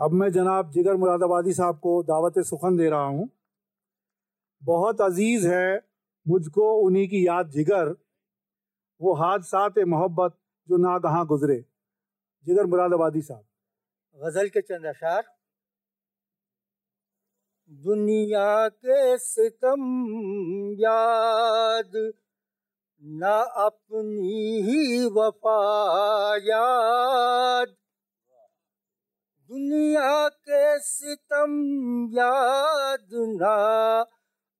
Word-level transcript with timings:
अब 0.00 0.12
मैं 0.12 0.32
जनाब 0.32 0.70
जिगर 0.70 0.94
मुरादाबादी 0.94 1.52
साहब 1.52 1.78
को 1.78 2.02
दावत 2.02 2.38
सुखन 2.38 2.76
दे 2.76 2.90
रहा 2.90 3.04
हूँ। 3.04 3.30
बहुत 4.62 5.00
अज़ीज़ 5.00 5.48
है 5.48 5.82
मुझको 6.28 6.74
उन्हीं 6.78 7.08
की 7.08 7.26
याद 7.26 7.50
जिगर। 7.50 7.96
वो 9.00 9.14
हादसात 9.14 9.78
मोहब्बत 9.78 10.34
जो 10.68 10.76
ना 10.76 10.98
कहाँ 10.98 11.26
गुजरे। 11.26 11.64
जिगर 12.46 12.66
मुरादाबादी 12.66 13.22
साहब। 13.22 13.44
गज़ल 14.16 14.48
के 14.48 14.60
चंद 14.60 14.86
अशार। 14.86 15.24
दुनिया 17.70 18.68
के 18.68 19.18
सितम 19.18 19.80
याद, 20.72 22.12
न 23.04 23.22
अपनी 23.56 24.60
ही 24.62 25.06
वफा 25.06 25.58
याद। 26.36 27.74
दुनिया 29.50 30.28
के 30.28 30.78
सितम 30.78 31.50
याद 32.12 33.08
ना 33.12 33.54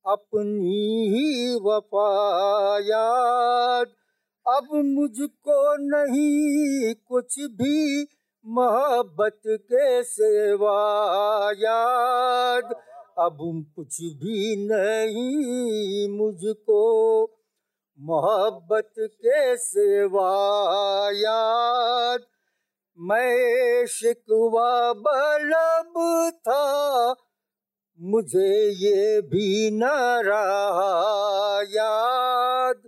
अपनी 0.06 1.08
ही 1.08 1.54
वफा 1.54 2.10
याद। 2.78 3.86
अब 4.46 4.68
मुझको 4.72 5.76
नहीं 5.76 6.94
कुछ 6.94 7.38
भी 7.40 8.02
मोहब्बत 8.46 9.40
के 9.46 10.02
सेवा 10.02 10.78
याद। 11.50 12.64
अब 13.18 13.38
कुछ 13.76 14.00
भी 14.02 14.68
नहीं 14.68 16.08
मुझको 16.18 16.82
मोहब्बत 18.00 18.92
के 18.98 19.56
सेवा 19.56 20.30
याद। 21.10 22.20
मैं 22.98 23.86
शिकवा 23.86 24.92
बलब 24.92 25.94
था, 26.30 27.14
मुझे 28.00 28.70
ये 28.70 29.20
भी 29.20 29.70
न 29.70 29.84
रहा 30.24 31.62
याद। 31.62 32.82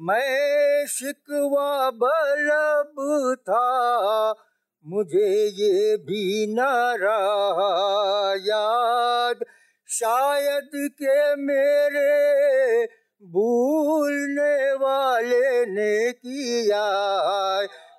मैं 0.00 0.86
शिकवा 0.86 1.90
बलब 1.90 2.94
था, 3.40 4.34
मुझे 4.86 5.46
ये 5.46 5.96
भी 5.96 6.54
न 6.54 6.60
रहा 7.00 8.34
याद। 8.34 9.44
शायद 9.88 10.70
के 10.74 11.36
मेरे 11.36 12.84
भूलने 13.22 14.72
वाले 14.72 15.66
ने 15.66 16.12
किया 16.12 16.86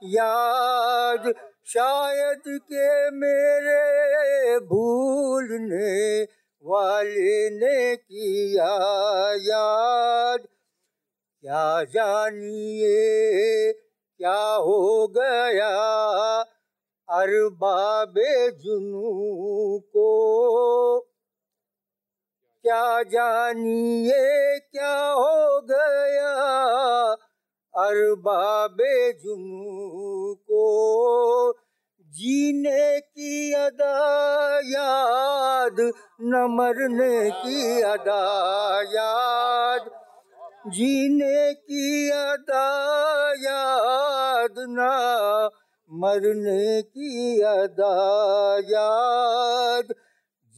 याद 0.03 1.34
शायद 1.66 2.42
के 2.48 3.12
मेरे 3.12 4.59
भूलने 4.59 6.23
वाले 6.66 7.50
ने 7.50 7.95
किया 7.95 8.76
याद। 9.38 10.48
क्या 11.42 11.84
जानिए 11.84 13.73
क्या 14.17 14.56
हो 14.56 15.08
गया 15.08 15.72
अरबाबे 17.09 18.52
जुनू 18.52 19.80
को। 19.80 21.00
क्या 22.64 23.04
जानिए 23.04 24.59
क्या 24.59 25.09
हो 25.09 25.61
गया 25.61 27.07
अरबाबे 27.78 29.14
जुनू 29.14 30.33
को 30.33 30.64
जीने 32.06 33.00
की 33.00 33.53
अदा 33.53 34.59
याद, 34.59 35.92
न 36.22 36.48
मरने 36.50 37.31
की 37.31 37.81
अदा 37.81 38.23
याद। 38.81 39.92
जीने 40.72 41.54
की 41.54 42.10
अदा 42.10 42.67
याद, 43.32 44.55
न 44.60 44.80
मरने 45.92 46.82
की 46.82 47.42
अदा 47.42 48.58
याद। 48.58 49.93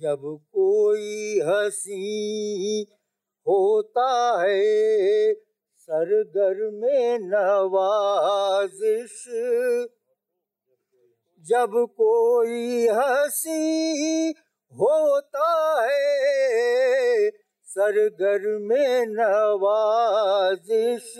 जब 0.01 0.39
कोई 0.53 1.41
हसी 1.41 2.81
होता 3.47 4.43
है 4.47 5.33
सरगर 5.91 6.71
में 6.71 7.19
नवाजिश। 7.19 9.23
जब 11.49 11.69
कोई 11.73 12.87
हसी 12.87 14.33
होता 14.73 15.81
है, 15.81 17.31
सरगर 17.63 18.59
में 18.59 19.05
नवाजिश। 19.05 21.17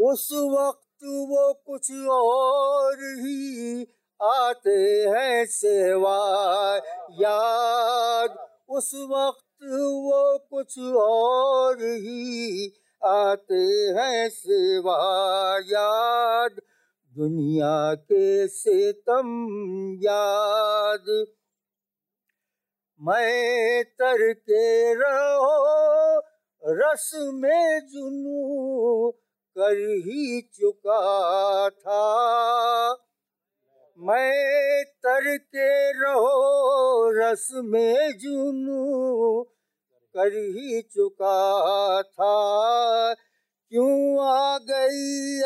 उस 0.00 0.28
वक्त 0.32 1.04
वो 1.04 1.52
कुछ 1.52 1.92
और 2.10 2.94
ही 2.94 3.86
आते 4.22 5.04
हैं 5.08 5.46
सेवा 5.46 6.80
याद। 7.10 8.48
उस 8.68 8.94
वक्त 8.94 9.42
वो 9.64 10.38
कुछ 10.38 10.78
और 10.96 11.76
ही 11.76 12.31
आते 13.04 13.62
हैं 13.98 14.28
सेवा 14.28 14.98
याद, 15.58 16.50
दुनिया 17.16 17.94
के 17.94 18.48
सितम 18.48 19.22
याद। 19.98 21.26
मैं 23.00 23.84
तर 23.84 24.32
के 24.32 24.94
रहो, 24.94 26.18
रस 26.64 27.10
में 27.14 27.80
जुनू, 27.86 29.10
कर 29.58 29.76
ही 29.78 30.40
चुका 30.40 31.68
था। 31.68 32.02
मैं 33.98 34.84
तर 34.84 35.36
के 35.36 35.90
रहो, 35.90 37.10
रस 37.10 37.48
में 37.52 38.18
जुनू, 38.18 39.42
कर 40.16 40.32
ही 40.32 40.82
चुका 40.82 42.02
था। 42.02 42.41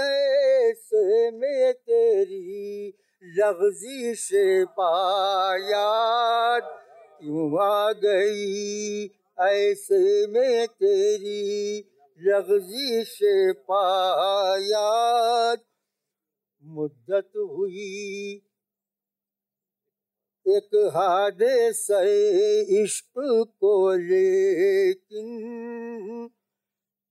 ऐसे 0.01 1.31
में 1.31 1.73
तेरी 1.73 2.89
लफ्जी 3.23 4.15
से 4.15 4.65
पायाद 4.79 6.63
क्यों 7.21 7.51
आ 7.63 7.93
गई 8.05 9.05
ऐसे 9.47 10.27
में 10.27 10.67
तेरी 10.67 11.79
लफ्जी 12.21 13.05
से 13.05 13.53
पायाद 13.71 15.61
मुद्दत 16.65 17.31
हुई 17.37 18.43
एक 20.47 20.75
हादसे 20.95 22.03
इश्क 22.83 23.19
को 23.61 23.93
लेकिन 23.93 25.27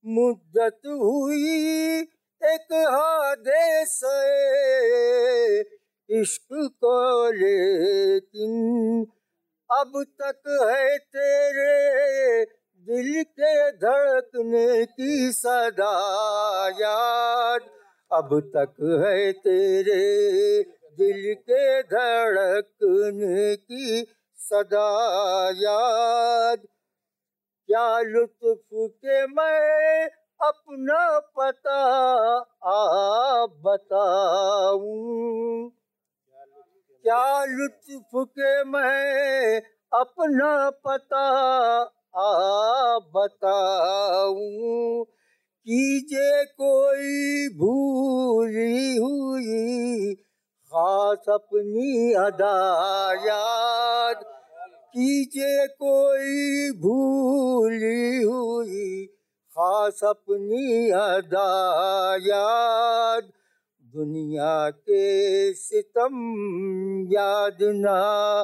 मुद्दत 0.05 0.81
हुई 0.87 2.01
एक 2.45 2.73
इश्क 6.09 6.47
को 6.53 7.31
लेकिन 7.31 9.05
अब 9.71 10.05
तक 10.21 10.69
है 10.71 10.97
तेरे 10.97 12.45
दिल 12.87 13.23
के 13.23 13.71
धड़कने 13.71 14.85
की 14.85 15.31
सदा 15.31 15.93
याद। 16.69 17.61
अब 18.11 18.39
तक 18.55 19.01
है 19.05 19.31
तेरे 19.31 20.03
दिल 20.97 21.33
के 21.33 21.81
धड़कने 21.83 23.55
की 23.55 24.05
सदा 24.37 24.89
याद। 25.49 26.59
क्या 27.69 27.99
लुत्फ 27.99 28.57
के 28.73 29.27
मैं 29.27 30.09
अपना 30.41 31.19
पता 31.19 31.81
लुत्फ 37.65 38.09
के 38.15 38.63
मैं 38.63 39.61
अपना 39.93 40.69
पता 40.87 41.25
आप 42.21 43.11
बताऊँ 43.15 45.05
कीजिए 45.67 46.43
कोई 46.61 47.47
भूली 47.57 48.97
हुई 48.97 50.13
खास 50.65 51.29
अपनी 51.29 52.13
अदा 52.13 52.53
याद 53.25 54.23
कीजिए 54.93 55.67
कोई 55.67 56.71
भूली 56.81 58.23
हुई 58.23 59.05
खास 59.57 59.99
अपनी 60.03 60.91
अदा 60.91 61.49
याद। 62.27 63.31
दुनिया 63.95 64.69
के 64.69 65.53
सितम 65.53 66.15
याद 67.11 67.57
ना, 67.61 68.41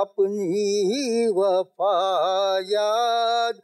अपनी 0.00 1.28
वफा 1.28 1.96
याद। 2.58 3.54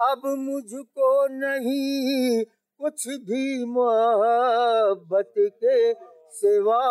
अब 0.00 0.22
मुझको 0.24 1.28
नहीं 1.30 2.44
कुछ 2.78 3.08
भी 3.08 3.64
मोहब्बत 3.64 5.34
के 5.38 5.94
सिवा 6.30 6.84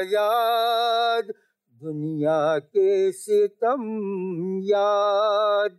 याद। 0.00 1.24
दुनिया 1.82 2.58
के 2.58 3.12
सितम 3.12 3.80
याद 4.64 5.78